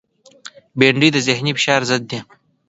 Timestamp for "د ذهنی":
1.13-1.51